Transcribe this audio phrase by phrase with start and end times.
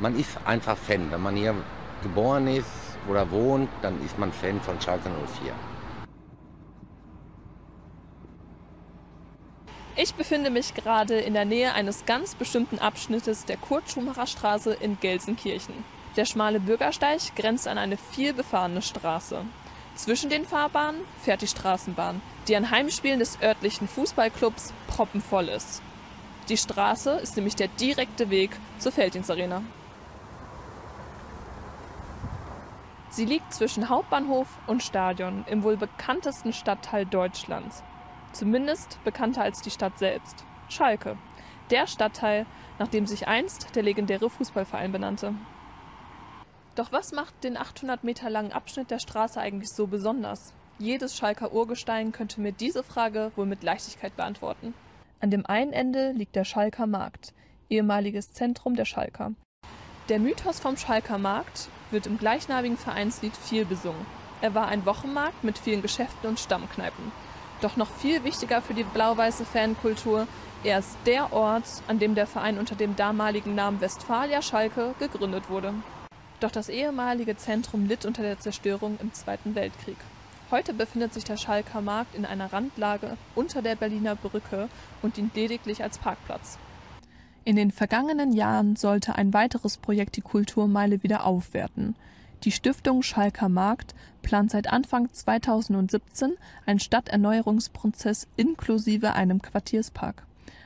[0.00, 1.10] Man ist einfach Fan.
[1.10, 1.54] Wenn man hier
[2.02, 2.70] geboren ist
[3.08, 5.10] oder wohnt, dann ist man Fan von Schalke
[5.42, 5.52] 04.
[9.96, 15.74] Ich befinde mich gerade in der Nähe eines ganz bestimmten Abschnittes der Kurt-Schumacher-Straße in Gelsenkirchen.
[16.16, 19.44] Der schmale Bürgersteig grenzt an eine vielbefahrene Straße.
[19.96, 25.82] Zwischen den Fahrbahnen fährt die Straßenbahn, die an Heimspielen des örtlichen Fußballclubs proppenvoll ist.
[26.48, 29.62] Die Straße ist nämlich der direkte Weg zur Felddienstarena.
[33.10, 37.82] Sie liegt zwischen Hauptbahnhof und Stadion im wohl bekanntesten Stadtteil Deutschlands.
[38.32, 40.44] Zumindest bekannter als die Stadt selbst.
[40.68, 41.16] Schalke.
[41.70, 42.46] Der Stadtteil,
[42.78, 45.34] nach dem sich einst der legendäre Fußballverein benannte.
[46.74, 50.54] Doch was macht den 800 Meter langen Abschnitt der Straße eigentlich so besonders?
[50.78, 54.74] Jedes Schalker Urgestein könnte mir diese Frage wohl mit Leichtigkeit beantworten.
[55.18, 57.34] An dem einen Ende liegt der Schalker Markt,
[57.68, 59.32] ehemaliges Zentrum der Schalker.
[60.08, 64.06] Der Mythos vom Schalker Markt wird im gleichnamigen Vereinslied viel besungen.
[64.40, 67.12] Er war ein Wochenmarkt mit vielen Geschäften und Stammkneipen.
[67.60, 70.26] Doch noch viel wichtiger für die blau-weiße Fankultur,
[70.64, 75.50] er ist der Ort, an dem der Verein unter dem damaligen Namen Westfalia Schalke gegründet
[75.50, 75.74] wurde.
[76.40, 79.98] Doch das ehemalige Zentrum litt unter der Zerstörung im Zweiten Weltkrieg.
[80.50, 84.70] Heute befindet sich der Schalker Markt in einer Randlage unter der Berliner Brücke
[85.02, 86.56] und dient lediglich als Parkplatz.
[87.48, 91.96] In den vergangenen Jahren sollte ein weiteres Projekt die Kulturmeile wieder aufwerten.
[92.44, 96.36] Die Stiftung Schalker Markt plant seit Anfang 2017
[96.66, 100.24] einen Stadterneuerungsprozess inklusive einem Quartierspark.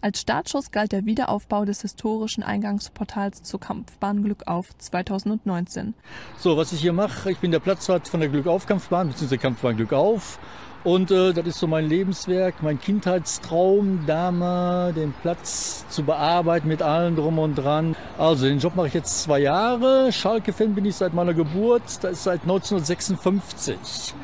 [0.00, 5.94] Als Startschuss galt der Wiederaufbau des historischen Eingangsportals zur Kampfbahn Glückauf 2019.
[6.38, 9.38] So, was ich hier mache, ich bin der Platzwart von der Glückauf-Kampfbahn, bzw.
[9.38, 10.40] Kampfbahn Glückauf.
[10.84, 16.68] Und äh, das ist so mein Lebenswerk, mein Kindheitstraum, da mal den Platz zu bearbeiten
[16.68, 17.96] mit allem drum und dran.
[18.18, 20.12] Also den Job mache ich jetzt zwei Jahre.
[20.12, 24.14] Schalke-Fan bin ich seit meiner Geburt, das ist seit 1956.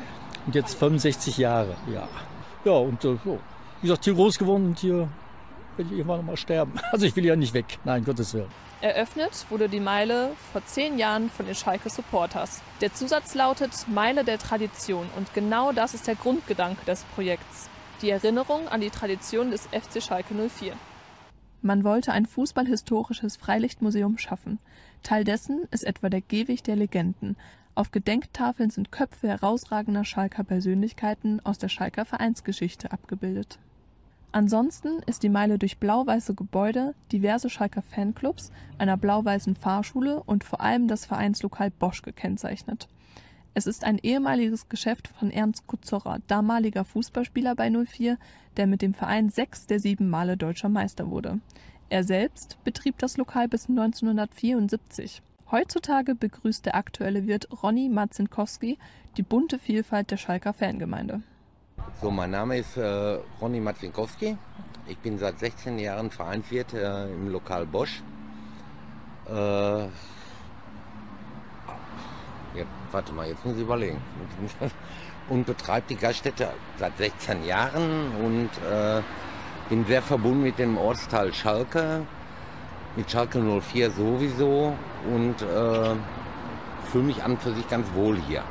[0.45, 2.07] Und jetzt 65 Jahre, ja.
[2.63, 3.39] Ja, und äh, so.
[3.81, 5.07] wie gesagt, hier groß geworden und hier
[5.77, 6.73] will ich irgendwann mal sterben.
[6.91, 7.79] Also ich will ja nicht weg.
[7.83, 8.49] Nein, Gottes Willen.
[8.81, 12.61] Eröffnet wurde die Meile vor zehn Jahren von den Schalke Supporters.
[12.81, 17.69] Der Zusatz lautet Meile der Tradition und genau das ist der Grundgedanke des Projekts.
[18.01, 20.73] Die Erinnerung an die Tradition des FC Schalke 04.
[21.61, 24.57] Man wollte ein fußballhistorisches Freilichtmuseum schaffen.
[25.03, 27.37] Teil dessen ist etwa der Gehweg der Legenden.
[27.75, 33.59] Auf Gedenktafeln sind Köpfe herausragender Schalker Persönlichkeiten aus der Schalker Vereinsgeschichte abgebildet.
[34.33, 40.61] Ansonsten ist die Meile durch blau-weiße Gebäude, diverse Schalker Fanclubs, einer blau-weißen Fahrschule und vor
[40.61, 42.87] allem das Vereinslokal Bosch gekennzeichnet.
[43.53, 48.17] Es ist ein ehemaliges Geschäft von Ernst Kuzorra, damaliger Fußballspieler bei 04,
[48.55, 51.41] der mit dem Verein sechs der sieben Male deutscher Meister wurde.
[51.89, 55.21] Er selbst betrieb das Lokal bis 1974.
[55.51, 58.77] Heutzutage begrüßt der aktuelle Wirt Ronny Marzinkowski
[59.17, 61.21] die bunte Vielfalt der Schalker Fangemeinde.
[61.99, 64.37] So, mein Name ist äh, Ronny Matwinkowski.
[64.87, 68.01] Ich bin seit 16 Jahren Vereinswirt äh, im Lokal Bosch.
[69.29, 69.89] Äh, ja,
[72.91, 74.01] warte mal, jetzt muss ich überlegen.
[75.29, 79.01] Und betreibe die Gaststätte seit 16 Jahren und äh,
[79.69, 82.01] bin sehr verbunden mit dem Ortsteil Schalke,
[82.95, 84.73] mit Schalke 04 sowieso
[85.09, 85.95] und äh,
[86.91, 88.43] fühle mich an für sich ganz wohl hier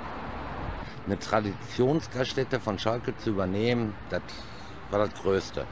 [1.07, 4.23] eine Traditionsgaststätte von Schalke zu übernehmen, das
[4.91, 5.65] war das Größte.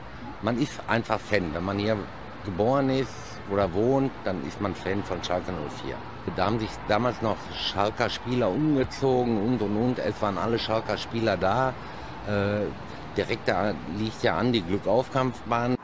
[0.42, 1.52] Man ist einfach Fan.
[1.52, 1.96] Wenn man hier
[2.44, 3.12] geboren ist
[3.50, 5.52] oder wohnt, dann ist man Fan von Schalke
[5.84, 5.94] 04.
[6.36, 9.98] Da haben sich damals noch Schalker Spieler umgezogen und und und.
[9.98, 11.70] Es waren alle Schalker Spieler da.
[12.26, 12.66] Äh,
[13.16, 15.77] direkt da liegt ja an die Glückaufkampfbahn.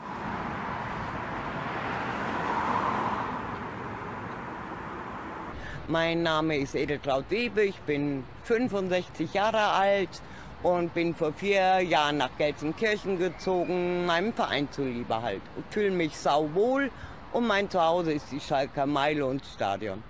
[5.87, 10.09] Mein Name ist Edeltraut Webe, ich bin 65 Jahre alt
[10.63, 15.43] und bin vor vier Jahren nach Gelsenkirchen gezogen, meinem Verein zuliebe halt.
[15.59, 16.89] Ich fühle mich sauwohl
[17.33, 20.01] und mein Zuhause ist die Schalker Meile und Stadion.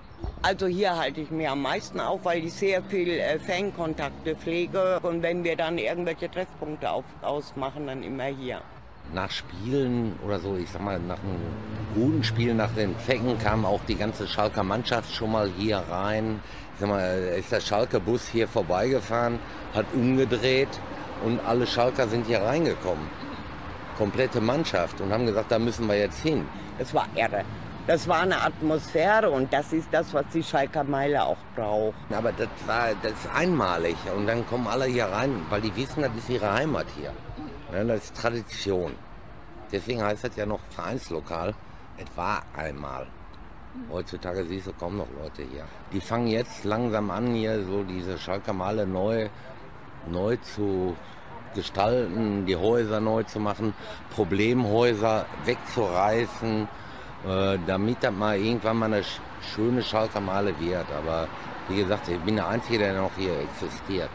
[0.41, 5.01] Also hier halte ich mir am meisten auf, weil ich sehr viel äh, Fankontakte pflege
[5.01, 8.61] und wenn wir dann irgendwelche Treffpunkte auf, ausmachen, dann immer hier
[9.13, 11.39] nach Spielen oder so, ich sag mal, nach einem
[11.93, 16.39] guten Spiel, nach den Fecken kam auch die ganze Schalker Mannschaft schon mal hier rein.
[16.73, 19.39] Ich sag mal, ist der Schalker Bus hier vorbeigefahren,
[19.73, 20.79] hat umgedreht
[21.23, 23.07] und alle Schalker sind hier reingekommen.
[23.97, 26.45] Komplette Mannschaft und haben gesagt, da müssen wir jetzt hin.
[26.77, 27.43] Es war irre.
[27.87, 31.93] Das war eine Atmosphäre und das ist das, was die Schalker Meile auch braucht.
[32.11, 36.01] Aber das war das ist einmalig und dann kommen alle hier rein, weil die wissen,
[36.01, 37.11] das ist ihre Heimat hier.
[37.75, 38.93] Ne, das ist Tradition.
[39.69, 41.53] Deswegen heißt das ja noch Vereinslokal.
[41.97, 43.05] Es war einmal.
[43.91, 45.65] Heutzutage siehst du kaum noch Leute hier.
[45.91, 49.27] Die fangen jetzt langsam an, hier so diese Schalker Male neu,
[50.07, 50.95] neu zu
[51.53, 53.73] gestalten, die Häuser neu zu machen,
[54.09, 56.69] Problemhäuser wegzureißen,
[57.27, 59.03] äh, damit das mal irgendwann mal eine
[59.53, 60.87] schöne Schalker Male wird.
[60.97, 61.27] Aber
[61.67, 64.11] wie gesagt, ich bin der Einzige, der noch hier existiert.